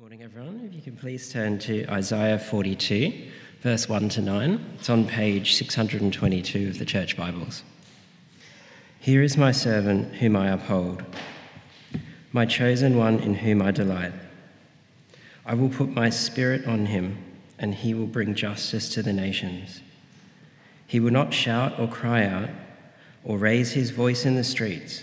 [0.00, 0.62] Morning, everyone.
[0.64, 3.30] If you can please turn to Isaiah 42,
[3.62, 4.76] verse 1 to 9.
[4.78, 7.64] It's on page 622 of the Church Bibles.
[9.00, 11.02] Here is my servant whom I uphold,
[12.30, 14.12] my chosen one in whom I delight.
[15.44, 17.18] I will put my spirit on him,
[17.58, 19.80] and he will bring justice to the nations.
[20.86, 22.50] He will not shout or cry out,
[23.24, 25.02] or raise his voice in the streets.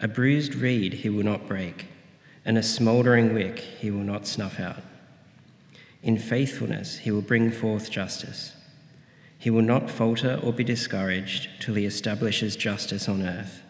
[0.00, 1.88] A bruised reed he will not break
[2.46, 4.82] and a smouldering wick he will not snuff out.
[6.02, 8.54] In faithfulness he will bring forth justice.
[9.36, 13.62] He will not falter or be discouraged till he establishes justice on earth.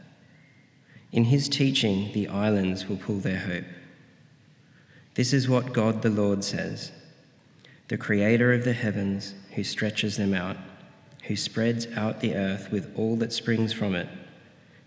[1.11, 3.65] In his teaching, the islands will pull their hope.
[5.15, 6.93] This is what God the Lord says
[7.89, 10.57] the creator of the heavens, who stretches them out,
[11.23, 14.09] who spreads out the earth with all that springs from it,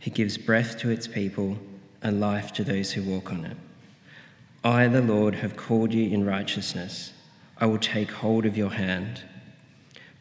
[0.02, 1.58] who gives breath to its people
[2.02, 3.58] and life to those who walk on it.
[4.64, 7.14] I, the Lord, have called you in righteousness.
[7.58, 9.24] I will take hold of your hand.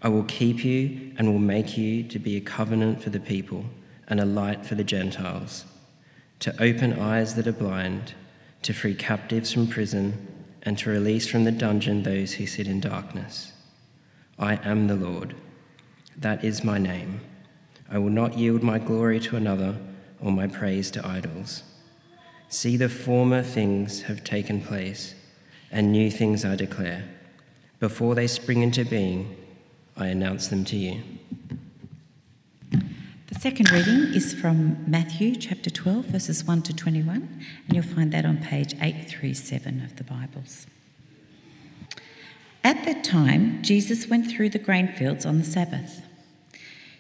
[0.01, 3.65] I will keep you and will make you to be a covenant for the people
[4.07, 5.65] and a light for the Gentiles,
[6.39, 8.15] to open eyes that are blind,
[8.63, 10.27] to free captives from prison,
[10.63, 13.53] and to release from the dungeon those who sit in darkness.
[14.39, 15.35] I am the Lord.
[16.17, 17.21] That is my name.
[17.91, 19.77] I will not yield my glory to another
[20.21, 21.65] or my praise to idols.
[22.51, 25.15] See, the former things have taken place,
[25.71, 27.05] and new things I declare.
[27.79, 29.37] Before they spring into being,
[29.97, 31.03] I announce them to you.
[32.71, 37.17] The second reading is from Matthew chapter 12, verses 1 to 21,
[37.67, 40.67] and you'll find that on page 837 of the Bibles.
[42.65, 46.03] At that time, Jesus went through the grain fields on the Sabbath.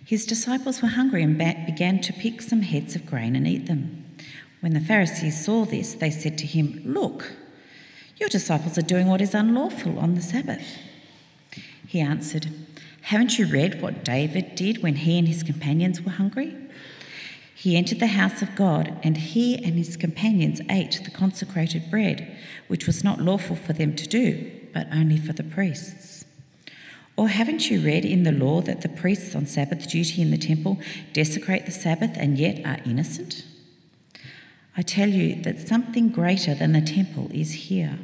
[0.04, 3.97] His disciples were hungry and began to pick some heads of grain and eat them.
[4.60, 7.32] When the Pharisees saw this, they said to him, Look,
[8.16, 10.78] your disciples are doing what is unlawful on the Sabbath.
[11.86, 12.48] He answered,
[13.02, 16.56] Haven't you read what David did when he and his companions were hungry?
[17.54, 22.36] He entered the house of God, and he and his companions ate the consecrated bread,
[22.68, 26.24] which was not lawful for them to do, but only for the priests.
[27.16, 30.38] Or haven't you read in the law that the priests on Sabbath duty in the
[30.38, 30.78] temple
[31.12, 33.44] desecrate the Sabbath and yet are innocent?
[34.78, 37.98] I tell you that something greater than the temple is here.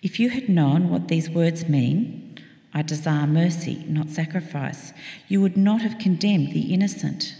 [0.00, 2.38] If you had known what these words mean,
[2.72, 4.94] I desire mercy, not sacrifice,
[5.28, 7.34] you would not have condemned the innocent.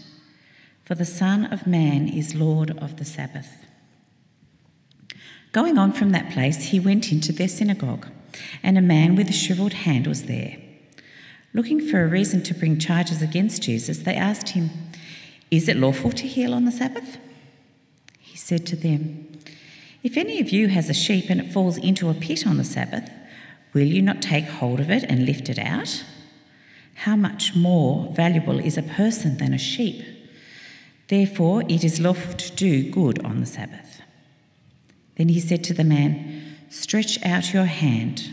[0.85, 3.65] For the Son of Man is Lord of the Sabbath.
[5.51, 8.05] Going on from that place, he went into their synagogue,
[8.61, 10.57] and a man with a shriveled hand was there.
[11.51, 14.69] Looking for a reason to bring charges against Jesus, they asked him,
[15.49, 17.17] Is it lawful to heal on the Sabbath?
[18.47, 19.27] Said to them,
[20.03, 22.63] If any of you has a sheep and it falls into a pit on the
[22.63, 23.11] Sabbath,
[23.73, 26.05] will you not take hold of it and lift it out?
[27.03, 30.01] How much more valuable is a person than a sheep?
[31.09, 34.01] Therefore, it is lawful to do good on the Sabbath.
[35.17, 38.29] Then he said to the man, Stretch out your hand.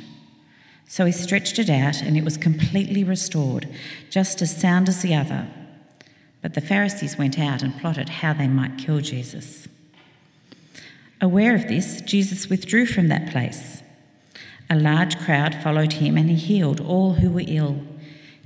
[0.86, 3.68] So he stretched it out, and it was completely restored,
[4.10, 5.48] just as sound as the other.
[6.40, 9.66] But the Pharisees went out and plotted how they might kill Jesus.
[11.20, 13.82] Aware of this, Jesus withdrew from that place.
[14.68, 17.82] A large crowd followed him, and he healed all who were ill.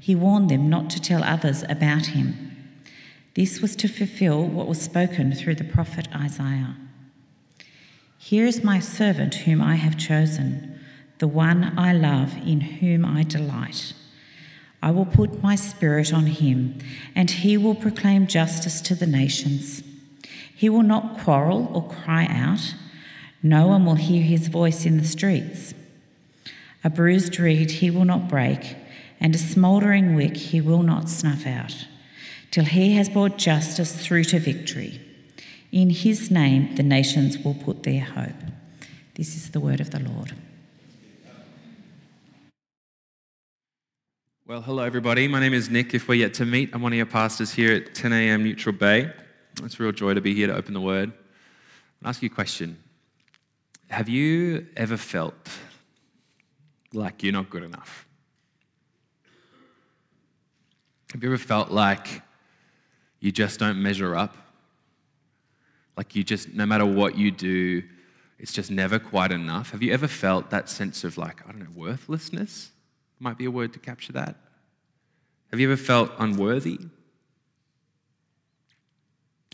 [0.01, 2.81] He warned them not to tell others about him.
[3.35, 6.77] This was to fulfill what was spoken through the prophet Isaiah.
[8.19, 10.79] Here is my servant whom I have chosen,
[11.19, 13.95] the one I love, in whom I delight.
[14.83, 16.79] I will put my spirit on him,
[17.15, 19.83] and he will proclaim justice to the nations.
[20.59, 22.75] He will not quarrel or cry out.
[23.45, 25.73] No one will hear his voice in the streets.
[26.83, 28.75] A bruised reed he will not break,
[29.21, 31.87] and a smouldering wick he will not snuff out,
[32.51, 35.01] till he has brought justice through to victory.
[35.71, 38.43] In his name the nations will put their hope.
[39.15, 40.33] This is the word of the Lord.
[44.45, 45.29] Well, hello, everybody.
[45.29, 45.95] My name is Nick.
[45.95, 48.43] If we're yet to meet, I'm one of your pastors here at 10 a.m.
[48.43, 49.13] Neutral Bay.
[49.65, 51.13] It's a real joy to be here to open the word.
[52.03, 52.79] I'll ask you a question.
[53.89, 55.35] Have you ever felt
[56.93, 58.07] like you're not good enough?
[61.13, 62.23] Have you ever felt like
[63.21, 64.37] you just don't measure up?
[65.97, 67.83] Like you just, no matter what you do,
[68.39, 69.71] it's just never quite enough?
[69.71, 72.71] Have you ever felt that sense of like, I don't know, worthlessness?
[73.19, 74.37] Might be a word to capture that.
[75.51, 76.79] Have you ever felt unworthy?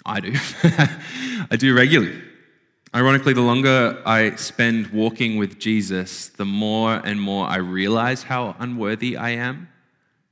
[0.06, 0.32] I do.
[1.50, 2.20] I do regularly.
[2.94, 8.54] Ironically, the longer I spend walking with Jesus, the more and more I realize how
[8.58, 9.68] unworthy I am.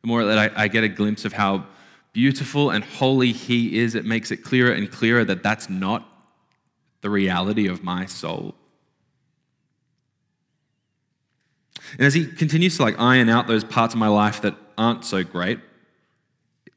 [0.03, 1.67] The more that I, I, get a glimpse of how
[2.13, 6.09] beautiful and holy He is, it makes it clearer and clearer that that's not
[7.01, 8.55] the reality of my soul.
[11.93, 15.05] And as He continues to like iron out those parts of my life that aren't
[15.05, 15.59] so great,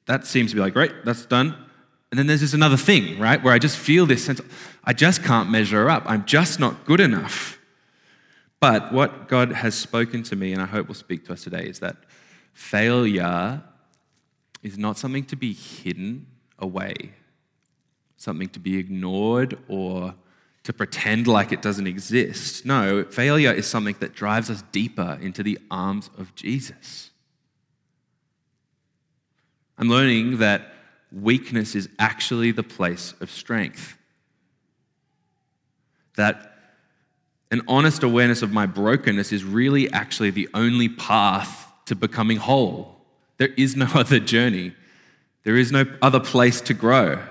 [0.08, 1.65] that seems to be like, great, that's done.
[2.16, 4.40] And then there's this another thing, right, where I just feel this sense
[4.86, 6.04] I just can't measure up.
[6.06, 7.60] I'm just not good enough.
[8.62, 11.66] But what God has spoken to me, and I hope will speak to us today,
[11.66, 11.98] is that
[12.54, 13.62] failure
[14.64, 16.28] is not something to be hidden
[16.58, 17.12] away,
[18.16, 20.16] something to be ignored or
[20.64, 22.66] to pretend like it doesn't exist.
[22.66, 27.10] No, failure is something that drives us deeper into the arms of Jesus.
[29.78, 30.75] I'm learning that
[31.16, 33.98] weakness is actually the place of strength.
[36.18, 36.54] That
[37.52, 42.98] an honest awareness of my brokenness is really actually the only path to becoming whole.
[43.38, 44.74] There is no other journey,
[45.44, 47.24] there is no other place to grow.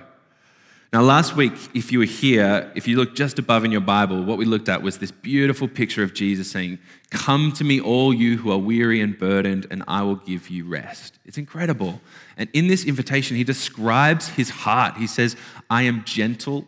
[0.95, 4.23] Now, last week, if you were here, if you look just above in your Bible,
[4.23, 6.79] what we looked at was this beautiful picture of Jesus saying,
[7.11, 10.65] Come to me, all you who are weary and burdened, and I will give you
[10.65, 11.19] rest.
[11.25, 12.01] It's incredible.
[12.37, 14.97] And in this invitation, he describes his heart.
[14.97, 15.35] He says,
[15.69, 16.65] I am gentle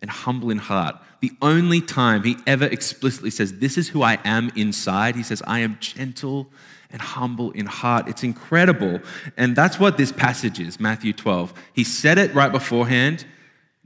[0.00, 0.96] and humble in heart.
[1.22, 5.42] The only time he ever explicitly says, This is who I am inside, he says,
[5.46, 6.50] I am gentle
[6.90, 8.06] and humble in heart.
[8.06, 9.00] It's incredible.
[9.38, 11.54] And that's what this passage is, Matthew 12.
[11.72, 13.24] He said it right beforehand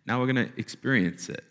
[0.06, 1.44] now we're going to experience it.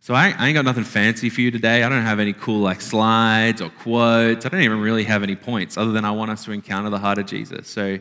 [0.00, 1.82] So I, I, ain't got nothing fancy for you today.
[1.82, 4.46] I don't have any cool like slides or quotes.
[4.46, 6.98] I don't even really have any points other than I want us to encounter the
[6.98, 7.68] heart of Jesus.
[7.68, 7.98] So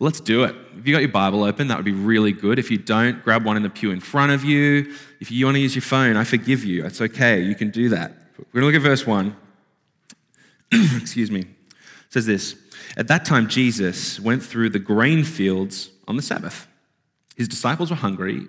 [0.00, 0.54] let's do it.
[0.76, 2.58] If you got your Bible open, that would be really good.
[2.58, 4.94] If you don't, grab one in the pew in front of you.
[5.18, 6.84] If you want to use your phone, I forgive you.
[6.84, 7.40] It's okay.
[7.40, 8.12] You can do that.
[8.52, 9.34] We're going to look at verse 1.
[11.00, 11.40] Excuse me.
[11.40, 11.46] It
[12.10, 12.54] says this
[12.98, 16.66] At that time, Jesus went through the grain fields on the Sabbath.
[17.34, 18.48] His disciples were hungry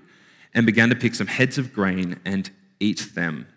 [0.53, 2.49] and began to pick some heads of grain and
[2.79, 3.47] eat them.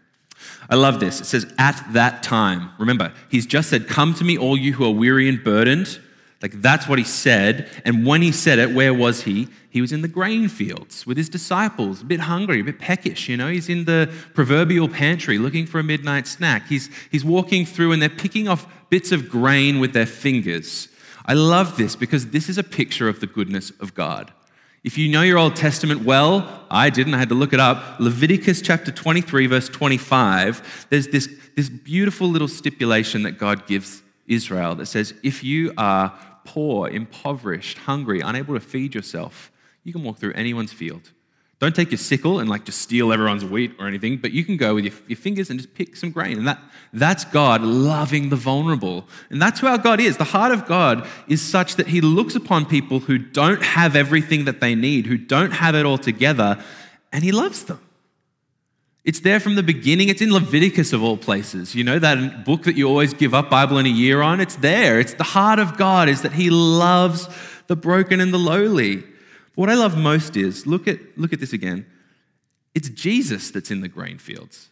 [0.69, 1.21] I love this.
[1.21, 2.71] It says, at that time.
[2.79, 6.01] Remember, he's just said, Come to me, all you who are weary and burdened.
[6.45, 7.71] Like that's what he said.
[7.87, 9.49] And when he said it, where was he?
[9.71, 13.31] He was in the grain fields with his disciples, a bit hungry, a bit peckish,
[13.31, 13.49] you know.
[13.49, 16.67] He's in the proverbial pantry looking for a midnight snack.
[16.67, 20.89] He's, he's walking through and they're picking off bits of grain with their fingers.
[21.25, 24.31] I love this because this is a picture of the goodness of God.
[24.85, 27.99] If you know your Old Testament well, I didn't, I had to look it up.
[27.99, 31.27] Leviticus chapter 23, verse 25, there's this,
[31.57, 36.13] this beautiful little stipulation that God gives Israel that says, if you are
[36.45, 39.51] poor, impoverished, hungry, unable to feed yourself,
[39.85, 41.13] you can walk through anyone's field.
[41.65, 44.59] Don't take your sickle and like just steal everyone's wheat or anything, but you can
[44.59, 46.37] go with your, your fingers and just pick some grain.
[46.37, 46.61] And that,
[46.93, 49.09] that's God loving the vulnerable.
[49.31, 50.19] And that's who our God is.
[50.19, 54.45] The heart of God is such that He looks upon people who don't have everything
[54.45, 56.63] that they need, who don't have it all together,
[57.15, 57.81] and He loves them.
[59.03, 60.11] It's there from the beginning.
[60.11, 61.75] It's in Leviticus of all places.
[61.75, 64.39] You know that book that you always give up Bible in a year on?
[64.39, 65.01] It's there.
[65.01, 67.27] It's the heart of God is that He loves
[67.69, 69.05] the broken and the lowly.
[69.55, 71.87] What I love most is look at, look at this again.
[72.75, 74.71] It's Jesus that's in the grain fields.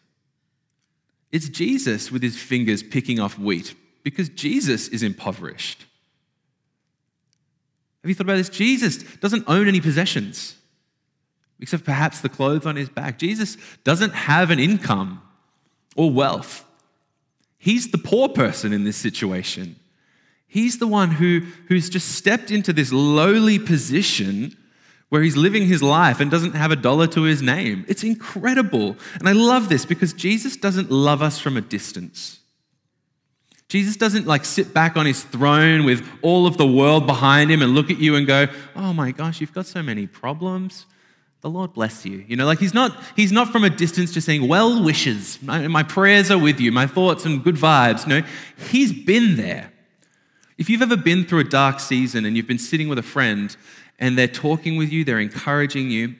[1.31, 5.87] It's Jesus with his fingers picking off wheat because Jesus is impoverished.
[8.03, 8.49] Have you thought about this?
[8.49, 10.57] Jesus doesn't own any possessions
[11.61, 13.19] except perhaps the clothes on his back.
[13.19, 15.23] Jesus doesn't have an income
[15.95, 16.65] or wealth.
[17.57, 19.77] He's the poor person in this situation.
[20.49, 24.57] He's the one who, who's just stepped into this lowly position
[25.13, 27.85] where he's living his life and doesn't have a dollar to his name.
[27.87, 28.97] It's incredible.
[29.19, 32.41] And I love this because Jesus doesn't love us from a distance.
[33.69, 37.61] Jesus doesn't like sit back on his throne with all of the world behind him
[37.61, 40.87] and look at you and go, "Oh my gosh, you've got so many problems."
[41.43, 42.25] The Lord bless you.
[42.27, 45.39] You know, like he's not he's not from a distance just saying, "Well wishes.
[45.43, 46.73] My, my prayers are with you.
[46.73, 48.23] My thoughts and good vibes." No,
[48.71, 49.73] he's been there.
[50.57, 53.55] If you've ever been through a dark season and you've been sitting with a friend
[53.99, 56.15] and they're talking with you, they're encouraging you.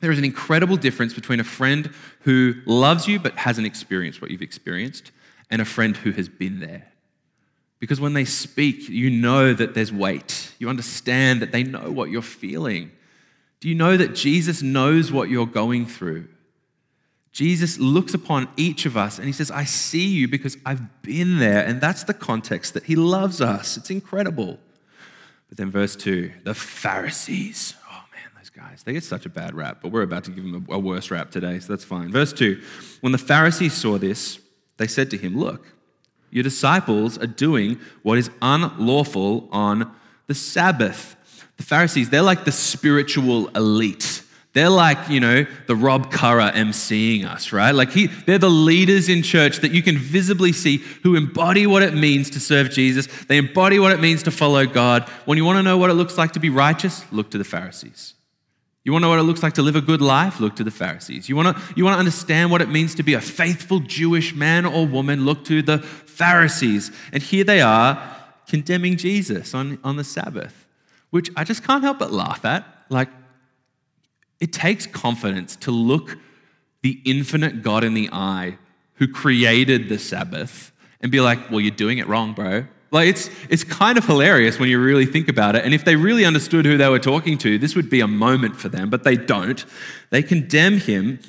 [0.00, 1.90] There is an incredible difference between a friend
[2.20, 5.12] who loves you but hasn't experienced what you've experienced
[5.50, 6.88] and a friend who has been there.
[7.80, 10.52] Because when they speak, you know that there's weight.
[10.58, 12.90] You understand that they know what you're feeling.
[13.60, 16.28] Do you know that Jesus knows what you're going through?
[17.32, 21.38] Jesus looks upon each of us and he says, I see you because I've been
[21.38, 21.64] there.
[21.64, 23.76] And that's the context that he loves us.
[23.76, 24.58] It's incredible.
[25.54, 27.74] But then, verse 2 the Pharisees.
[27.88, 28.82] Oh man, those guys.
[28.82, 31.12] They get such a bad rap, but we're about to give them a, a worse
[31.12, 32.10] rap today, so that's fine.
[32.10, 32.60] Verse 2
[33.02, 34.40] When the Pharisees saw this,
[34.78, 35.64] they said to him, Look,
[36.32, 39.94] your disciples are doing what is unlawful on
[40.26, 41.14] the Sabbath.
[41.56, 44.23] The Pharisees, they're like the spiritual elite.
[44.54, 47.72] They're like, you know, the Rob Curra emceeing us, right?
[47.72, 51.82] Like he, they're the leaders in church that you can visibly see who embody what
[51.82, 53.08] it means to serve Jesus.
[53.24, 55.08] They embody what it means to follow God.
[55.24, 57.44] When you want to know what it looks like to be righteous, look to the
[57.44, 58.14] Pharisees.
[58.84, 60.38] You want to know what it looks like to live a good life?
[60.38, 61.28] Look to the Pharisees.
[61.28, 64.36] You want to, you want to understand what it means to be a faithful Jewish
[64.36, 65.24] man or woman?
[65.24, 66.92] Look to the Pharisees.
[67.12, 68.00] And here they are
[68.46, 70.66] condemning Jesus on, on the Sabbath,
[71.10, 72.64] which I just can't help but laugh at.
[72.88, 73.08] Like,
[74.44, 76.18] it takes confidence to look
[76.82, 78.58] the infinite God in the eye
[78.96, 80.70] who created the Sabbath
[81.00, 82.66] and be like, well, you're doing it wrong, bro.
[82.90, 85.64] Like it's, it's kind of hilarious when you really think about it.
[85.64, 88.56] And if they really understood who they were talking to, this would be a moment
[88.56, 89.64] for them, but they don't.
[90.10, 91.20] They condemn him.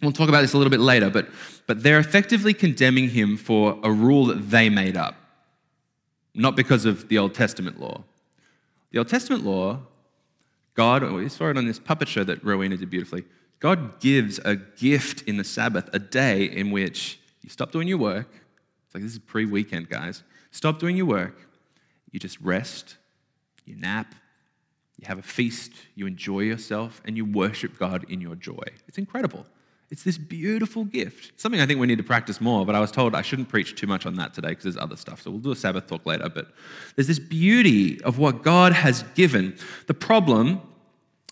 [0.00, 1.26] We'll talk about this a little bit later, but,
[1.66, 5.16] but they're effectively condemning him for a rule that they made up,
[6.36, 8.04] not because of the Old Testament law.
[8.92, 9.80] The Old Testament law
[10.74, 13.24] God, oh, we saw it on this puppet show that Rowena did beautifully.
[13.60, 17.98] God gives a gift in the Sabbath, a day in which you stop doing your
[17.98, 18.28] work.
[18.86, 20.22] It's like this is pre weekend, guys.
[20.50, 21.48] Stop doing your work.
[22.10, 22.96] You just rest,
[23.64, 24.14] you nap,
[24.98, 28.64] you have a feast, you enjoy yourself, and you worship God in your joy.
[28.86, 29.46] It's incredible.
[29.90, 31.32] It's this beautiful gift.
[31.40, 33.76] Something I think we need to practice more, but I was told I shouldn't preach
[33.76, 35.22] too much on that today because there's other stuff.
[35.22, 36.28] So we'll do a Sabbath talk later.
[36.28, 36.48] But
[36.96, 39.56] there's this beauty of what God has given.
[39.86, 40.62] The problem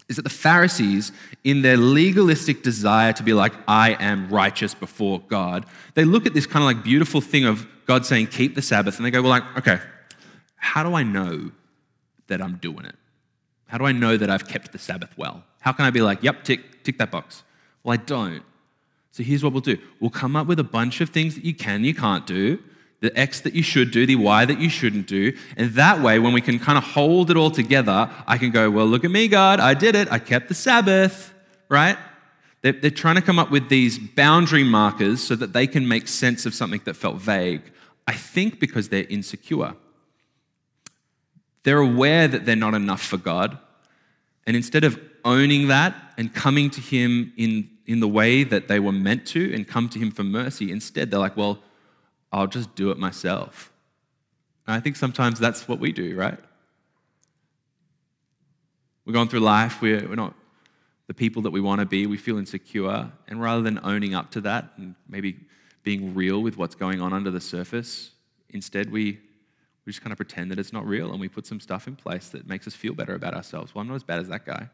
[0.08, 1.10] is that the Pharisees,
[1.42, 6.34] in their legalistic desire to be like, I am righteous before God, they look at
[6.34, 9.22] this kind of like beautiful thing of God saying, keep the Sabbath, and they go,
[9.22, 9.80] well, like, okay,
[10.56, 11.50] how do I know
[12.28, 12.94] that I'm doing it?
[13.66, 15.42] How do I know that I've kept the Sabbath well?
[15.60, 17.42] How can I be like, yep, tick, tick that box?
[17.82, 18.42] Well, I don't.
[19.10, 21.54] So here's what we'll do we'll come up with a bunch of things that you
[21.54, 22.58] can, you can't do,
[23.00, 25.36] the X that you should do, the Y that you shouldn't do.
[25.56, 28.70] And that way, when we can kind of hold it all together, I can go,
[28.70, 30.10] well, look at me, God, I did it.
[30.10, 31.34] I kept the Sabbath,
[31.68, 31.98] right?
[32.62, 36.08] They're, they're trying to come up with these boundary markers so that they can make
[36.08, 37.62] sense of something that felt vague.
[38.06, 39.74] I think because they're insecure.
[41.64, 43.58] They're aware that they're not enough for God.
[44.46, 48.78] And instead of owning that and coming to Him in, in the way that they
[48.78, 51.58] were meant to and come to Him for mercy, instead they're like, well,
[52.32, 53.72] I'll just do it myself.
[54.66, 56.38] And I think sometimes that's what we do, right?
[59.04, 60.34] We're going through life, we're, we're not
[61.08, 64.30] the people that we want to be, we feel insecure, and rather than owning up
[64.30, 65.36] to that and maybe
[65.82, 68.12] being real with what's going on under the surface,
[68.50, 69.18] instead we,
[69.84, 71.96] we just kind of pretend that it's not real and we put some stuff in
[71.96, 73.74] place that makes us feel better about ourselves.
[73.74, 74.68] Well, I'm not as bad as that guy.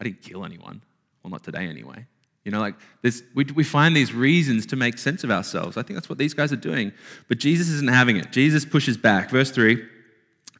[0.00, 0.82] I didn't kill anyone.
[1.24, 2.06] Well, not today anyway.
[2.44, 5.78] You know, like this, we, we find these reasons to make sense of ourselves.
[5.78, 6.92] I think that's what these guys are doing.
[7.26, 8.30] But Jesus isn't having it.
[8.30, 9.30] Jesus pushes back.
[9.30, 9.82] Verse 3,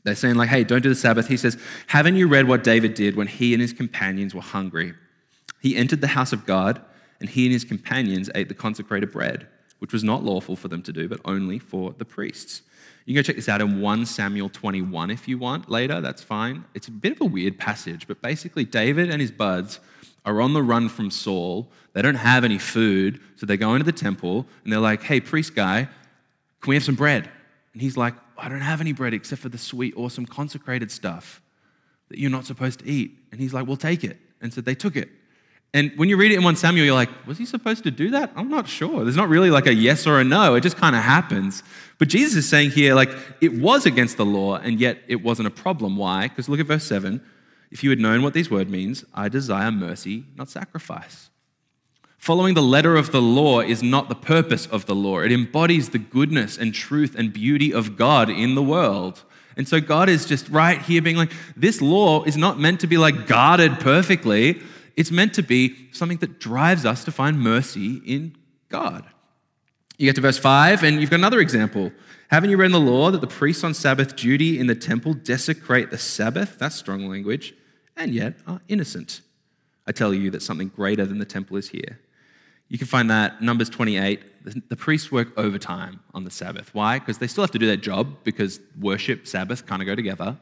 [0.03, 1.29] they're saying, like, hey, don't do the Sabbath.
[1.29, 4.95] He says, Haven't you read what David did when he and his companions were hungry?
[5.61, 6.81] He entered the house of God,
[7.21, 9.47] and he and his companions ate the consecrated bread,
[9.79, 12.63] which was not lawful for them to do, but only for the priests.
[13.05, 16.23] You can go check this out in 1 Samuel 21 if you want later, that's
[16.23, 16.65] fine.
[16.73, 19.81] It's a bit of a weird passage, but basically, David and his buds
[20.25, 21.71] are on the run from Saul.
[21.93, 25.21] They don't have any food, so they go into the temple and they're like, hey,
[25.21, 25.89] priest guy,
[26.61, 27.29] can we have some bread?
[27.73, 31.41] And he's like, I don't have any bread except for the sweet, awesome, consecrated stuff
[32.09, 33.19] that you're not supposed to eat.
[33.31, 34.19] And he's like, well, take it.
[34.41, 35.09] And so they took it.
[35.73, 38.11] And when you read it in 1 Samuel, you're like, was he supposed to do
[38.11, 38.33] that?
[38.37, 39.03] I'm not sure.
[39.03, 40.55] There's not really like a yes or a no.
[40.55, 41.65] It just kind of happens.
[41.99, 45.49] But Jesus is saying here, like, it was against the law, and yet it wasn't
[45.49, 45.97] a problem.
[45.97, 46.29] Why?
[46.29, 47.21] Because look at verse 7.
[47.75, 51.29] If you had known what these words means, I desire mercy, not sacrifice.
[52.19, 55.19] Following the letter of the law is not the purpose of the law.
[55.19, 59.25] It embodies the goodness and truth and beauty of God in the world.
[59.57, 62.87] And so God is just right here being like, this law is not meant to
[62.87, 64.63] be like guarded perfectly.
[64.97, 68.37] It's meant to be something that drives us to find mercy in
[68.69, 69.05] God.
[69.99, 71.91] You get to verse 5, and you've got another example.
[72.29, 75.13] Haven't you read in the law that the priests on Sabbath duty in the temple
[75.13, 76.57] desecrate the Sabbath?
[76.57, 77.53] That's strong language
[77.97, 79.21] and yet are innocent.
[79.87, 82.01] I tell you that something greater than the temple is here.
[82.69, 84.69] You can find that Numbers 28.
[84.69, 86.75] The priests work overtime on the Sabbath.
[86.75, 86.99] Why?
[86.99, 90.37] Because they still have to do their job because worship, Sabbath kind of go together.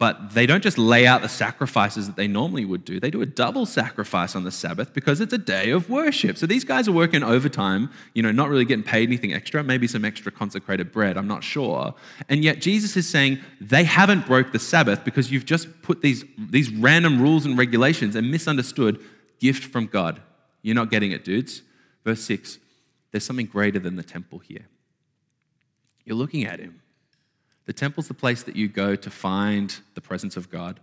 [0.00, 2.98] But they don't just lay out the sacrifices that they normally would do.
[2.98, 6.38] They do a double sacrifice on the Sabbath because it's a day of worship.
[6.38, 9.86] So these guys are working overtime, you know, not really getting paid anything extra, maybe
[9.86, 11.94] some extra consecrated bread, I'm not sure.
[12.30, 16.24] And yet Jesus is saying they haven't broke the Sabbath because you've just put these,
[16.38, 18.98] these random rules and regulations and misunderstood
[19.38, 20.22] gift from God.
[20.62, 21.60] You're not getting it, dudes.
[22.04, 22.58] Verse 6
[23.10, 24.66] there's something greater than the temple here.
[26.04, 26.80] You're looking at him
[27.70, 30.80] the temple's the place that you go to find the presence of God.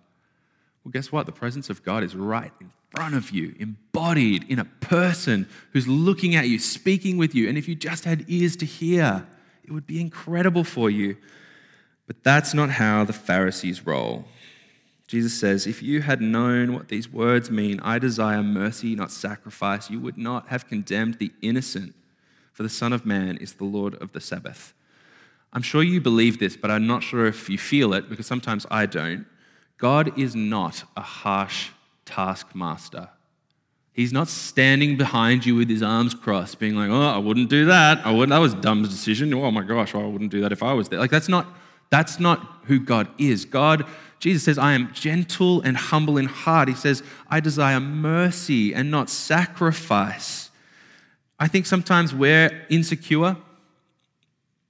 [0.85, 1.25] Well, guess what?
[1.25, 5.85] The presence of God is right in front of you, embodied in a person who's
[5.85, 7.49] looking at you, speaking with you.
[7.49, 9.27] And if you just had ears to hear,
[9.65, 11.17] it would be incredible for you.
[12.05, 14.23] But that's not how the Pharisees roll.
[15.07, 19.89] Jesus says, If you had known what these words mean, I desire mercy, not sacrifice,
[19.89, 21.95] you would not have condemned the innocent,
[22.53, 24.73] for the Son of Man is the Lord of the Sabbath.
[25.53, 28.65] I'm sure you believe this, but I'm not sure if you feel it because sometimes
[28.69, 29.25] I don't.
[29.77, 31.69] God is not a harsh
[32.05, 33.09] taskmaster.
[33.93, 37.65] He's not standing behind you with his arms crossed, being like, "Oh, I wouldn't do
[37.65, 38.05] that.
[38.05, 38.29] I wouldn't.
[38.29, 39.33] That was a dumb decision.
[39.33, 41.47] Oh my gosh, I wouldn't do that if I was there." Like that's not
[41.89, 43.45] that's not who God is.
[43.45, 43.85] God,
[44.19, 48.91] Jesus says, "I am gentle and humble in heart." He says, "I desire mercy and
[48.91, 50.51] not sacrifice."
[51.39, 53.37] I think sometimes we're insecure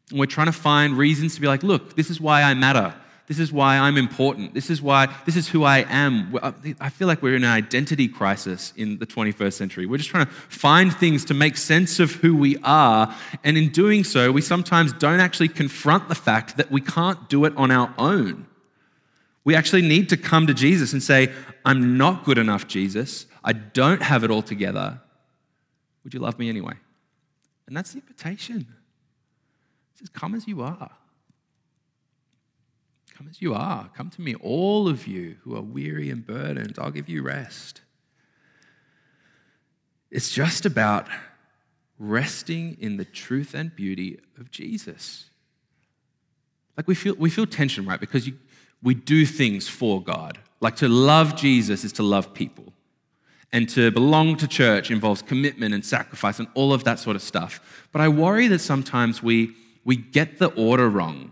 [0.10, 2.94] and we're trying to find reasons to be like, look, this is why I matter.
[3.28, 4.54] This is why I'm important.
[4.54, 6.38] This is why, this is who I am.
[6.80, 9.86] I feel like we're in an identity crisis in the 21st century.
[9.86, 13.14] We're just trying to find things to make sense of who we are.
[13.44, 17.44] And in doing so, we sometimes don't actually confront the fact that we can't do
[17.44, 18.48] it on our own.
[19.44, 21.34] We actually need to come to Jesus and say,
[21.66, 23.26] I'm not good enough, Jesus.
[23.44, 25.02] I don't have it all together.
[26.06, 26.76] Would you love me anyway?
[27.68, 28.68] And that's the invitation.
[29.98, 30.92] He says, Come as you are.
[33.18, 33.90] Come as you are.
[33.96, 36.78] Come to me, all of you who are weary and burdened.
[36.78, 37.82] I'll give you rest.
[40.12, 41.08] It's just about
[41.98, 45.26] resting in the truth and beauty of Jesus.
[46.78, 48.00] Like we feel, we feel tension, right?
[48.00, 48.38] Because you,
[48.84, 50.38] we do things for God.
[50.60, 52.72] Like to love Jesus is to love people.
[53.52, 57.24] And to belong to church involves commitment and sacrifice and all of that sort of
[57.24, 57.88] stuff.
[57.92, 59.56] But I worry that sometimes we
[59.88, 61.32] we get the order wrong,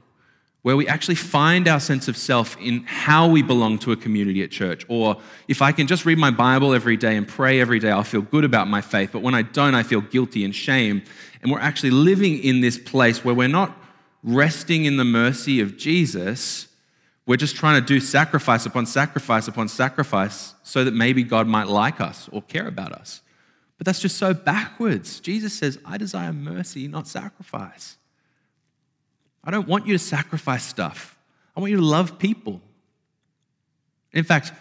[0.62, 4.42] where we actually find our sense of self in how we belong to a community
[4.44, 4.86] at church.
[4.88, 5.18] Or
[5.50, 8.22] if I can just read my Bible every day and pray every day, I'll feel
[8.22, 9.10] good about my faith.
[9.12, 11.04] But when I don't, I feel guilty and shame.
[11.42, 13.78] And we're actually living in this place where we're not
[14.24, 16.70] resting in the mercy of Jesus.
[17.26, 21.68] We're just trying to do sacrifice upon sacrifice upon sacrifice so that maybe God might
[21.68, 23.22] like us or care about us.
[23.78, 25.20] But that's just so backwards.
[25.20, 27.98] Jesus says, I desire mercy, not sacrifice.
[29.46, 31.18] I don't want you to sacrifice stuff.
[31.56, 32.62] I want you to love people.
[34.12, 34.52] In fact,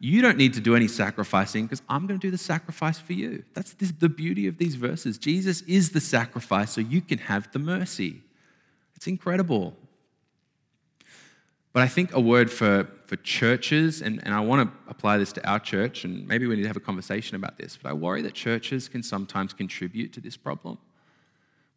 [0.00, 3.14] you don't need to do any sacrificing because I'm going to do the sacrifice for
[3.14, 3.42] you.
[3.54, 5.16] That's the beauty of these verses.
[5.16, 8.20] Jesus is the sacrifice so you can have the mercy.
[8.96, 9.74] It's incredible.
[11.72, 15.32] But I think a word for, for churches, and, and I want to apply this
[15.32, 17.92] to our church, and maybe we need to have a conversation about this, but I
[17.94, 20.78] worry that churches can sometimes contribute to this problem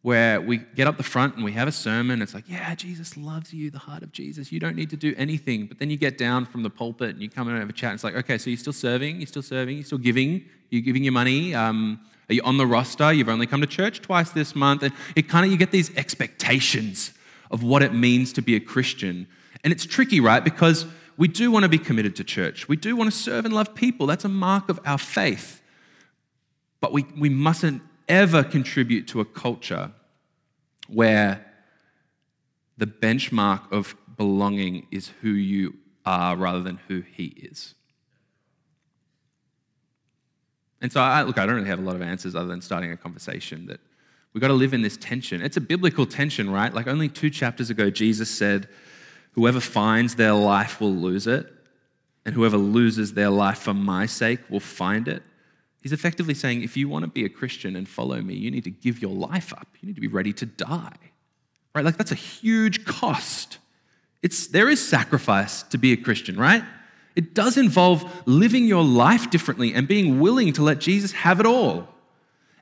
[0.02, 2.22] where we get up the front and we have a sermon.
[2.22, 4.52] It's like, yeah, Jesus loves you, the heart of Jesus.
[4.52, 5.66] You don't need to do anything.
[5.66, 7.72] But then you get down from the pulpit and you come in and have a
[7.72, 7.94] chat.
[7.94, 11.02] It's like, okay, so you're still serving, you're still serving, you're still giving, you're giving
[11.02, 11.54] your money.
[11.54, 13.12] Um, are you on the roster?
[13.12, 14.82] You've only come to church twice this month.
[14.84, 17.12] And it kind of, you get these expectations
[17.50, 19.26] of what it means to be a Christian.
[19.64, 20.44] And it's tricky, right?
[20.44, 22.68] Because we do want to be committed to church.
[22.68, 24.06] We do want to serve and love people.
[24.06, 25.60] That's a mark of our faith.
[26.80, 29.92] But we, we mustn't ever contribute to a culture
[30.88, 31.44] where
[32.76, 35.74] the benchmark of belonging is who you
[36.06, 37.74] are rather than who he is.
[40.80, 42.92] And so, I, look, I don't really have a lot of answers other than starting
[42.92, 43.80] a conversation that
[44.32, 45.42] we've got to live in this tension.
[45.42, 46.72] It's a biblical tension, right?
[46.72, 48.68] Like only two chapters ago, Jesus said,
[49.32, 51.52] Whoever finds their life will lose it,
[52.24, 55.22] and whoever loses their life for my sake will find it.
[55.80, 58.64] He's effectively saying if you want to be a Christian and follow me, you need
[58.64, 59.68] to give your life up.
[59.80, 60.96] You need to be ready to die.
[61.74, 61.84] Right?
[61.84, 63.58] Like that's a huge cost.
[64.22, 66.64] It's, there is sacrifice to be a Christian, right?
[67.14, 71.46] It does involve living your life differently and being willing to let Jesus have it
[71.46, 71.88] all.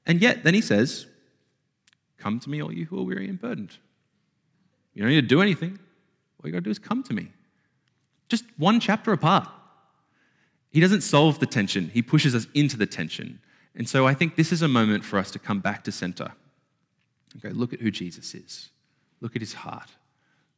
[0.06, 1.06] And yet, then he says,
[2.18, 3.76] Come to me, all you who are weary and burdened.
[4.94, 5.78] You don't need to do anything.
[6.42, 7.32] All you got to do is come to me.
[8.28, 9.48] Just one chapter apart.
[10.76, 13.40] He doesn't solve the tension, he pushes us into the tension.
[13.76, 16.32] And so I think this is a moment for us to come back to center.
[17.38, 18.68] Okay, look at who Jesus is.
[19.22, 19.88] Look at his heart.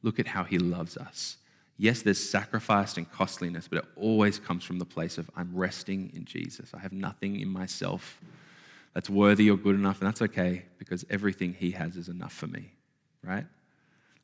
[0.02, 1.36] Look at how he loves us.
[1.76, 6.10] Yes, there's sacrifice and costliness, but it always comes from the place of I'm resting
[6.12, 6.72] in Jesus.
[6.74, 8.20] I have nothing in myself
[8.94, 12.48] that's worthy or good enough, and that's okay because everything He has is enough for
[12.48, 12.72] me,
[13.22, 13.46] right?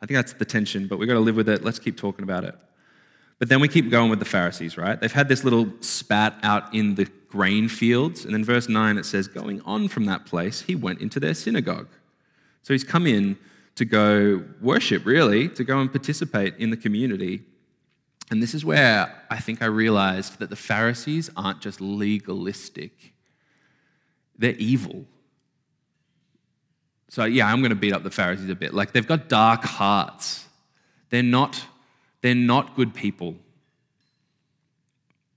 [0.03, 1.63] I think that's the tension, but we've got to live with it.
[1.63, 2.57] Let's keep talking about it.
[3.39, 5.01] But then we keep going with the Pharisees, right?
[5.01, 8.25] They've had this little spat out in the grain fields.
[8.25, 11.35] And then verse 9 it says, Going on from that place, he went into their
[11.35, 11.89] synagogue.
[12.63, 13.37] So he's come in
[13.75, 17.43] to go worship, really, to go and participate in the community.
[18.31, 23.15] And this is where I think I realized that the Pharisees aren't just legalistic,
[24.39, 25.05] they're evil.
[27.09, 28.75] So, yeah, I'm going to beat up the Pharisees a bit.
[28.75, 30.47] Like, they've got dark hearts.
[31.11, 31.65] They're not,
[32.25, 33.35] they're not good people.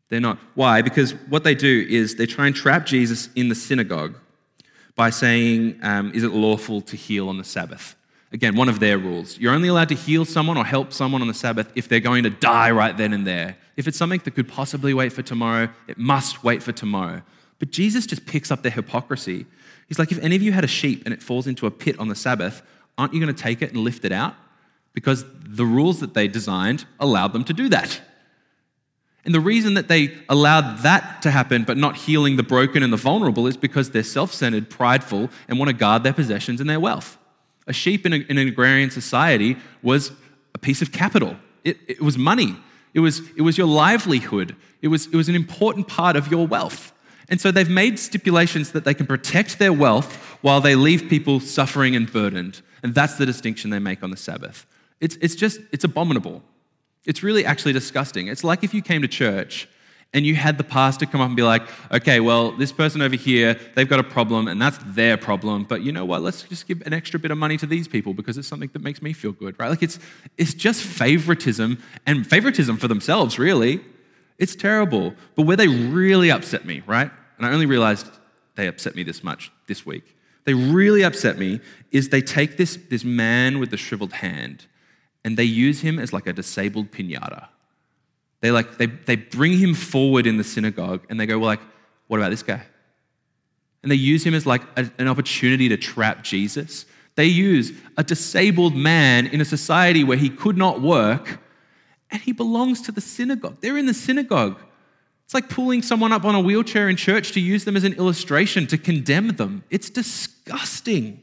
[0.08, 0.38] They're not.
[0.56, 0.82] Why?
[0.82, 4.15] Because what they do is they try and trap Jesus in the synagogue
[4.95, 7.97] by saying, um, Is it lawful to heal on the Sabbath?
[8.32, 9.38] Again, one of their rules.
[9.38, 12.23] You're only allowed to heal someone or help someone on the Sabbath if they're going
[12.23, 13.58] to die right then and there.
[13.76, 17.21] If it's something that could possibly wait for tomorrow, it must wait for tomorrow.
[17.60, 19.45] But Jesus just picks up their hypocrisy.
[19.89, 22.00] He's like, if any of you had a sheep and it falls into a pit
[22.00, 22.62] on the Sabbath,
[22.97, 24.36] aren't you going to take it and lift it out?
[24.97, 28.01] Because the rules that they designed allowed them to do that.
[29.23, 32.91] And the reason that they allowed that to happen, but not healing the broken and
[32.91, 36.67] the vulnerable, is because they're self centered, prideful, and want to guard their possessions and
[36.67, 37.15] their wealth.
[37.67, 40.13] A sheep in, a, in an agrarian society was
[40.55, 42.55] a piece of capital, it, it was money,
[42.95, 46.47] it was, it was your livelihood, it was, it was an important part of your
[46.47, 46.91] wealth.
[47.29, 51.39] And so they've made stipulations that they can protect their wealth while they leave people
[51.39, 52.63] suffering and burdened.
[52.81, 54.65] And that's the distinction they make on the Sabbath.
[54.99, 56.41] It's, it's just, it's abominable.
[57.05, 58.27] It's really actually disgusting.
[58.27, 59.67] It's like if you came to church
[60.13, 63.15] and you had the pastor come up and be like, okay, well, this person over
[63.15, 65.63] here, they've got a problem and that's their problem.
[65.63, 66.21] But you know what?
[66.21, 68.81] Let's just give an extra bit of money to these people because it's something that
[68.81, 69.69] makes me feel good, right?
[69.69, 69.99] Like it's,
[70.38, 73.81] it's just favoritism and favoritism for themselves, really.
[74.38, 75.13] It's terrible.
[75.36, 77.12] But where they really upset me, right?
[77.38, 78.07] And I only realized
[78.55, 80.15] they upset me this much this week.
[80.45, 81.60] They really upset me
[81.91, 84.65] is they take this, this man with the shriveled hand
[85.27, 87.49] and they use him as like a disabled pinata.
[88.39, 91.59] They like they, they bring him forward in the synagogue and they go, well, like,
[92.07, 92.61] what about this guy?
[93.83, 96.85] And they use him as like a, an opportunity to trap Jesus.
[97.15, 101.41] They use a disabled man in a society where he could not work
[102.09, 103.57] and he belongs to the synagogue.
[103.59, 104.57] They're in the synagogue.
[105.25, 107.95] It's like pulling someone up on a wheelchair in church to use them as an
[107.95, 109.65] illustration to condemn them.
[109.69, 111.21] It's disgusting.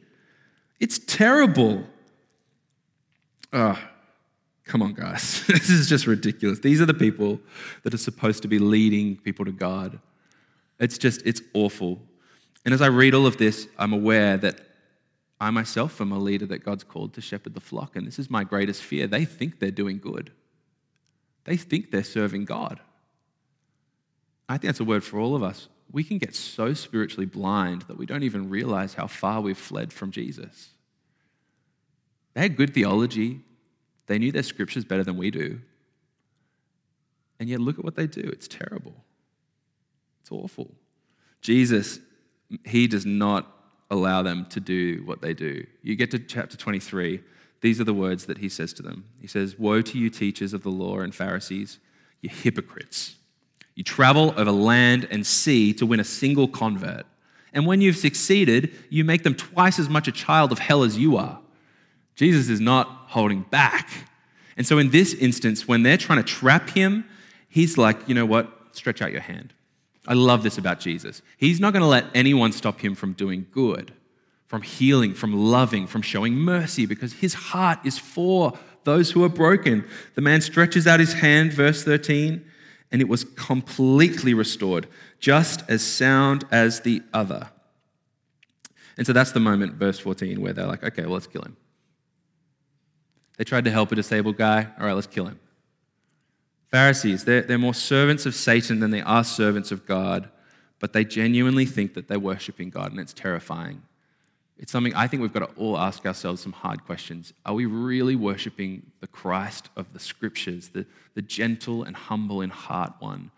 [0.78, 1.86] It's terrible.
[3.50, 3.78] Oh,
[4.64, 5.46] come on, guys.
[5.48, 6.58] this is just ridiculous.
[6.60, 7.40] These are the people
[7.82, 9.98] that are supposed to be leading people to God.
[10.78, 12.00] It's just, it's awful.
[12.64, 14.60] And as I read all of this, I'm aware that
[15.40, 17.96] I myself am a leader that God's called to shepherd the flock.
[17.96, 19.06] And this is my greatest fear.
[19.06, 20.32] They think they're doing good,
[21.44, 22.80] they think they're serving God.
[24.48, 25.68] I think that's a word for all of us.
[25.90, 29.92] We can get so spiritually blind that we don't even realize how far we've fled
[29.92, 30.70] from Jesus.
[32.34, 33.40] They had good theology,
[34.06, 35.60] they knew their scriptures better than we do.
[37.40, 38.20] And yet, look at what they do.
[38.20, 38.94] It's terrible.
[40.22, 40.70] It's awful.
[41.40, 41.98] Jesus,
[42.64, 43.50] he does not
[43.90, 45.66] allow them to do what they do.
[45.82, 47.20] You get to chapter 23,
[47.60, 49.04] these are the words that he says to them.
[49.20, 51.78] He says, Woe to you, teachers of the law and Pharisees,
[52.20, 53.16] you hypocrites.
[53.74, 57.06] You travel over land and sea to win a single convert.
[57.52, 60.98] And when you've succeeded, you make them twice as much a child of hell as
[60.98, 61.40] you are.
[62.14, 63.90] Jesus is not holding back.
[64.56, 67.04] And so, in this instance, when they're trying to trap him,
[67.48, 68.50] he's like, you know what?
[68.72, 69.52] Stretch out your hand.
[70.06, 71.22] I love this about Jesus.
[71.36, 73.92] He's not going to let anyone stop him from doing good,
[74.46, 78.52] from healing, from loving, from showing mercy, because his heart is for
[78.84, 79.84] those who are broken.
[80.14, 82.44] The man stretches out his hand, verse 13,
[82.92, 84.86] and it was completely restored,
[85.18, 87.48] just as sound as the other.
[88.96, 91.56] And so that's the moment, verse 14, where they're like, okay, well, let's kill him.
[93.36, 94.68] They tried to help a disabled guy.
[94.78, 95.40] All right, let's kill him.
[96.70, 100.28] Pharisees, they're, they're more servants of Satan than they are servants of God,
[100.80, 103.82] but they genuinely think that they're worshiping God, and it's terrifying.
[104.58, 107.32] It's something I think we've got to all ask ourselves some hard questions.
[107.44, 112.50] Are we really worshiping the Christ of the scriptures, the, the gentle and humble in
[112.50, 113.30] heart one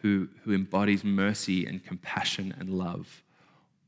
[0.00, 3.22] who, who embodies mercy and compassion and love?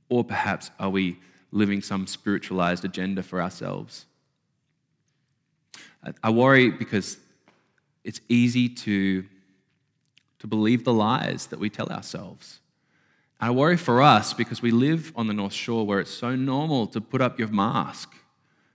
[0.09, 1.19] Or perhaps are we
[1.51, 4.07] living some spiritualized agenda for ourselves?
[6.23, 7.19] I worry because
[8.05, 9.25] it's easy to,
[10.41, 12.61] to believe the lies that we tell ourselves.
[13.41, 16.87] I worry for us because we live on the North Shore where it's so normal
[16.89, 18.15] to put up your mask.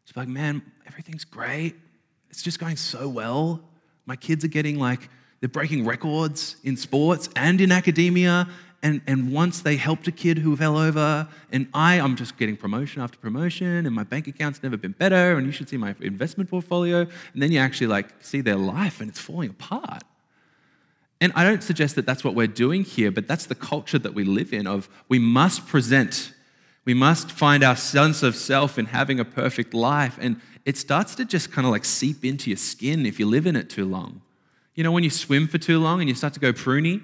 [0.05, 1.75] It's like, man, everything's great.
[2.29, 3.61] It's just going so well.
[4.05, 8.47] My kids are getting like, they're breaking records in sports and in academia.
[8.81, 12.55] And, and once they helped a kid who fell over, and I, I'm just getting
[12.55, 15.95] promotion after promotion, and my bank account's never been better, and you should see my
[15.99, 17.01] investment portfolio.
[17.01, 20.03] And then you actually like see their life and it's falling apart.
[21.21, 24.13] And I don't suggest that that's what we're doing here, but that's the culture that
[24.13, 26.33] we live in of we must present.
[26.85, 30.17] We must find our sense of self in having a perfect life.
[30.21, 33.45] And it starts to just kind of like seep into your skin if you live
[33.45, 34.21] in it too long.
[34.75, 37.01] You know, when you swim for too long and you start to go pruny,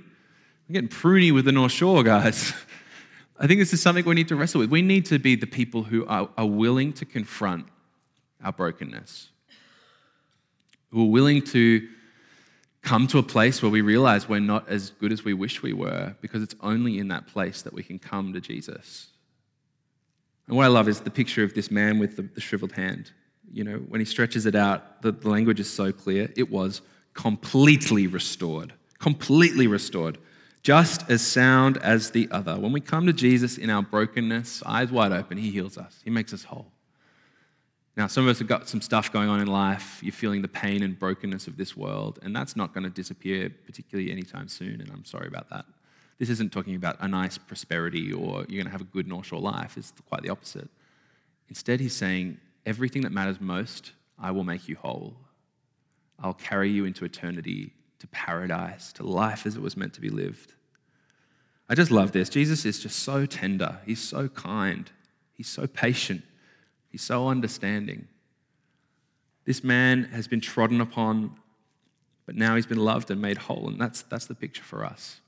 [0.67, 2.51] I'm getting pruny with the North Shore, guys.
[3.39, 4.71] I think this is something we need to wrestle with.
[4.71, 7.67] We need to be the people who are, are willing to confront
[8.43, 9.30] our brokenness,
[10.89, 11.88] who are willing to
[12.82, 15.73] come to a place where we realize we're not as good as we wish we
[15.73, 19.10] were, because it's only in that place that we can come to Jesus.
[20.47, 23.12] And what I love is the picture of this man with the, the shriveled hand.
[23.51, 26.32] You know, when he stretches it out, the, the language is so clear.
[26.36, 26.82] It was
[27.13, 30.17] completely restored, completely restored,
[30.65, 32.58] just as sound as the other.
[32.58, 36.10] When we come to Jesus in our brokenness, eyes wide open, he heals us, he
[36.10, 36.65] makes us whole.
[37.95, 39.99] Now, some of us have got some stuff going on in life.
[40.01, 43.51] You're feeling the pain and brokenness of this world, and that's not going to disappear,
[43.67, 45.65] particularly anytime soon, and I'm sorry about that.
[46.17, 49.28] This isn't talking about a nice prosperity or you're going to have a good North
[49.28, 49.78] Shore life.
[49.78, 50.67] It's quite the opposite.
[51.47, 55.13] Instead, he's saying, everything that matters most, I will make you whole.
[56.19, 60.10] I'll carry you into eternity, to paradise, to life as it was meant to be
[60.10, 60.53] lived.
[61.67, 62.29] I just love this.
[62.29, 63.79] Jesus is just so tender.
[63.86, 64.89] He's so kind.
[65.34, 66.23] He's so patient.
[66.89, 68.08] He's so understanding.
[69.45, 71.36] This man has been trodden upon,
[72.25, 73.67] but now he's been loved and made whole.
[73.67, 75.19] And that's, that's the picture for us.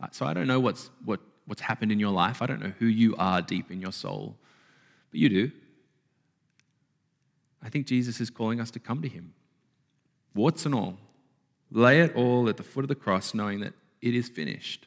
[0.00, 2.42] Uh, so I don't know what's, what, what's happened in your life.
[2.42, 4.36] I don't know who you are deep in your soul,
[5.10, 5.52] but you do.
[7.62, 9.34] I think Jesus is calling us to come to him,
[10.34, 10.98] warts and all.
[11.72, 14.86] Lay it all at the foot of the cross, knowing that it is finished.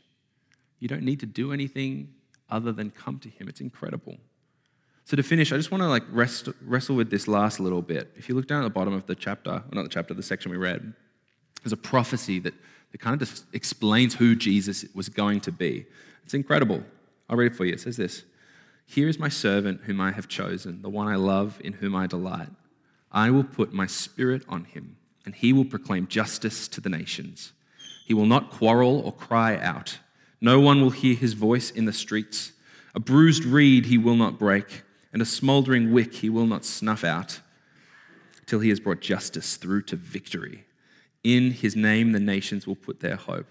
[0.79, 2.13] You don't need to do anything
[2.49, 3.47] other than come to him.
[3.47, 4.17] It's incredible.
[5.03, 8.11] So to finish, I just want to like rest, wrestle with this last little bit.
[8.15, 10.51] If you look down at the bottom of the chapter, not the chapter, the section
[10.51, 10.93] we read,
[11.63, 12.53] there's a prophecy that
[12.93, 15.85] it kind of just explains who Jesus was going to be.
[16.23, 16.83] It's incredible.
[17.29, 17.73] I'll read it for you.
[17.73, 18.23] It says this
[18.85, 22.07] Here is my servant whom I have chosen, the one I love, in whom I
[22.07, 22.49] delight.
[23.11, 27.51] I will put my spirit on him, and he will proclaim justice to the nations.
[28.05, 29.99] He will not quarrel or cry out.
[30.39, 32.51] No one will hear his voice in the streets.
[32.93, 37.03] A bruised reed he will not break, and a smoldering wick he will not snuff
[37.03, 37.39] out,
[38.45, 40.65] till he has brought justice through to victory.
[41.23, 43.47] In his name, the nations will put their hope.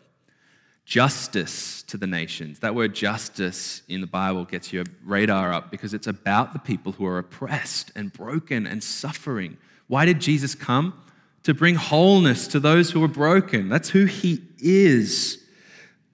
[0.86, 2.60] Justice to the nations.
[2.60, 6.92] That word justice in the Bible gets your radar up because it's about the people
[6.92, 9.56] who are oppressed and broken and suffering.
[9.88, 11.00] Why did Jesus come?
[11.44, 13.68] To bring wholeness to those who are broken.
[13.68, 15.42] That's who he is.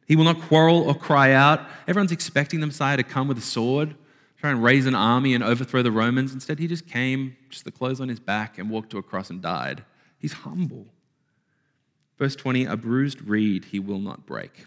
[0.06, 1.60] He will not quarrel or cry out.
[1.86, 3.94] Everyone's expecting the Messiah to come with a sword,
[4.38, 6.34] try and raise an army and overthrow the Romans.
[6.34, 9.30] Instead, he just came, just the clothes on his back, and walked to a cross
[9.30, 9.84] and died.
[10.18, 10.86] He's humble.
[12.18, 14.66] Verse 20 A bruised reed he will not break.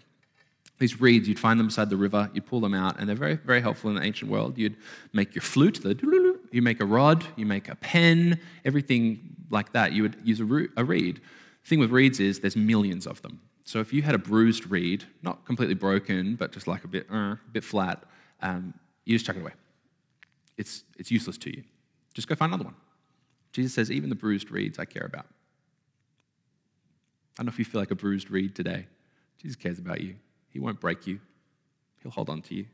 [0.78, 3.36] These reeds, you'd find them beside the river, you'd pull them out, and they're very,
[3.36, 4.58] very helpful in the ancient world.
[4.58, 4.76] You'd
[5.12, 5.94] make your flute, the
[6.54, 9.92] you make a rod, you make a pen, everything like that.
[9.92, 11.16] You would use a, reed.
[11.16, 13.40] The thing with reeds is there's millions of them.
[13.64, 17.06] So if you had a bruised reed, not completely broken, but just like a bit,
[17.10, 18.04] uh, a bit flat,
[18.42, 19.52] um, you just chuck it away.
[20.56, 21.64] It's, it's useless to you.
[22.12, 22.76] Just go find another one.
[23.52, 25.26] Jesus says, even the bruised reeds I care about.
[27.34, 28.86] I don't know if you feel like a bruised reed today.
[29.40, 30.16] Jesus cares about you.
[30.50, 31.20] He won't break you,
[32.02, 32.66] He'll hold on to you.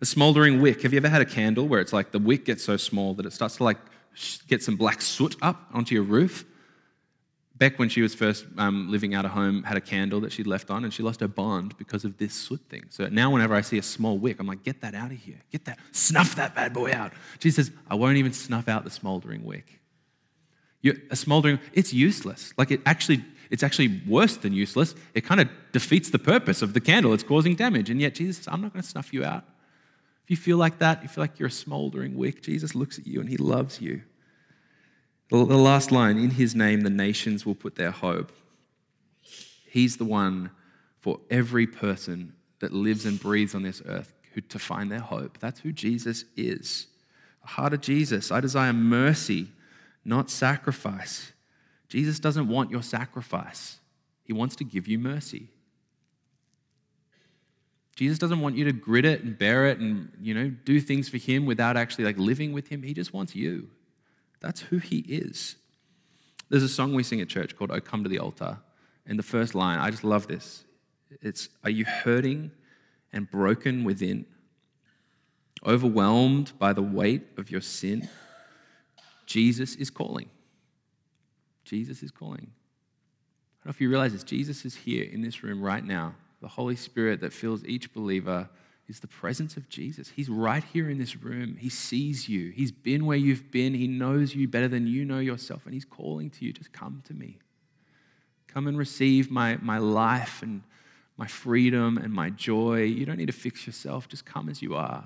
[0.00, 0.82] A smoldering wick.
[0.82, 3.26] Have you ever had a candle where it's like the wick gets so small that
[3.26, 3.78] it starts to like
[4.46, 6.44] get some black soot up onto your roof?
[7.56, 10.46] Beck, when she was first um, living out of home, had a candle that she'd
[10.46, 12.84] left on and she lost her bond because of this soot thing.
[12.90, 15.40] So now, whenever I see a small wick, I'm like, get that out of here.
[15.50, 17.12] Get that, snuff that bad boy out.
[17.40, 19.80] She says, I won't even snuff out the smoldering wick.
[20.82, 22.54] You're, a smoldering, it's useless.
[22.56, 24.94] Like it actually it's actually worse than useless.
[25.14, 27.14] It kind of defeats the purpose of the candle.
[27.14, 27.90] It's causing damage.
[27.90, 29.44] And yet Jesus says, I'm not going to snuff you out.
[30.28, 33.06] If you feel like that, you feel like you're a smoldering wick, Jesus looks at
[33.06, 34.02] you and he loves you.
[35.30, 38.30] The last line, in his name, the nations will put their hope.
[39.70, 40.50] He's the one
[41.00, 44.12] for every person that lives and breathes on this earth
[44.50, 45.38] to find their hope.
[45.38, 46.88] That's who Jesus is.
[47.40, 48.30] The heart of Jesus.
[48.30, 49.48] I desire mercy,
[50.04, 51.32] not sacrifice.
[51.88, 53.78] Jesus doesn't want your sacrifice,
[54.24, 55.48] He wants to give you mercy.
[57.98, 61.08] Jesus doesn't want you to grit it and bear it and you know do things
[61.08, 62.80] for him without actually like living with him.
[62.80, 63.70] He just wants you.
[64.38, 65.56] That's who he is.
[66.48, 68.58] There's a song we sing at church called Oh Come to the Altar.
[69.04, 70.62] And the first line, I just love this.
[71.20, 72.52] It's Are you hurting
[73.12, 74.26] and broken within?
[75.66, 78.08] Overwhelmed by the weight of your sin?
[79.26, 80.30] Jesus is calling.
[81.64, 82.46] Jesus is calling.
[82.46, 84.22] I don't know if you realize this.
[84.22, 86.14] Jesus is here in this room right now.
[86.40, 88.48] The Holy Spirit that fills each believer
[88.88, 90.08] is the presence of Jesus.
[90.08, 91.56] He's right here in this room.
[91.56, 92.50] He sees you.
[92.50, 93.74] He's been where you've been.
[93.74, 95.66] He knows you better than you know yourself.
[95.66, 97.38] And He's calling to you just come to me.
[98.46, 100.62] Come and receive my, my life and
[101.18, 102.82] my freedom and my joy.
[102.82, 104.08] You don't need to fix yourself.
[104.08, 105.04] Just come as you are.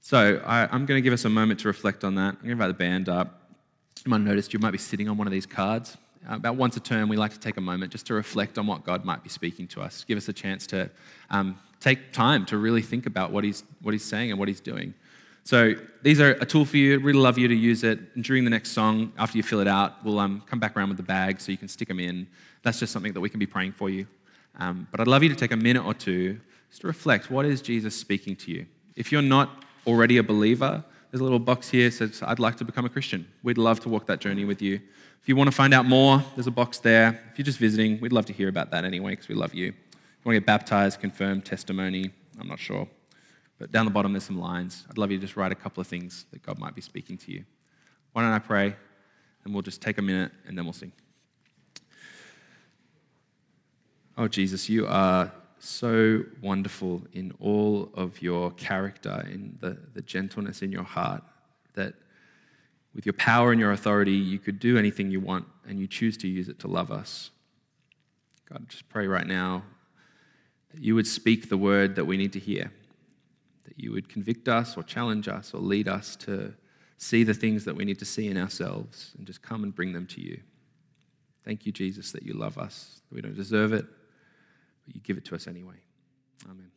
[0.00, 2.20] So I, am going to give us a moment to reflect on that.
[2.20, 3.42] I'm going to invite the band up.
[4.04, 5.98] You might you might be sitting on one of these cards.
[6.28, 8.66] Uh, about once a term, we like to take a moment just to reflect on
[8.66, 10.04] what God might be speaking to us.
[10.04, 10.90] Give us a chance to
[11.30, 14.60] um, take time to really think about what he's, what he's saying and what he's
[14.60, 14.94] doing.
[15.44, 16.98] So these are a tool for you.
[16.98, 18.00] Really love you to use it.
[18.14, 20.88] And during the next song, after you fill it out, we'll um, come back around
[20.88, 22.26] with the bag so you can stick them in.
[22.62, 24.08] That's just something that we can be praying for you.
[24.58, 27.30] Um, but I'd love you to take a minute or two just to reflect.
[27.30, 28.66] What is Jesus speaking to you?
[28.96, 30.82] If you're not already a believer,
[31.16, 33.26] there's a little box here that says, I'd like to become a Christian.
[33.42, 34.74] We'd love to walk that journey with you.
[35.22, 37.18] If you want to find out more, there's a box there.
[37.32, 39.68] If you're just visiting, we'd love to hear about that anyway because we love you.
[39.68, 42.86] If you want to get baptized, confirmed, testimony, I'm not sure.
[43.58, 44.84] But down the bottom, there's some lines.
[44.90, 47.16] I'd love you to just write a couple of things that God might be speaking
[47.16, 47.46] to you.
[48.12, 48.76] Why don't I pray?
[49.44, 50.92] And we'll just take a minute and then we'll sing.
[54.18, 55.32] Oh, Jesus, you are
[55.66, 61.22] so wonderful in all of your character, in the, the gentleness in your heart,
[61.74, 61.94] that
[62.94, 66.16] with your power and your authority, you could do anything you want, and you choose
[66.18, 67.30] to use it to love us.
[68.48, 69.64] God, just pray right now
[70.72, 72.72] that you would speak the word that we need to hear,
[73.64, 76.54] that you would convict us or challenge us or lead us to
[76.96, 79.92] see the things that we need to see in ourselves and just come and bring
[79.92, 80.40] them to you.
[81.44, 83.02] Thank you, Jesus, that you love us.
[83.12, 83.84] We don't deserve it,
[84.86, 85.76] but you give it to us anyway.
[86.44, 86.70] Amen.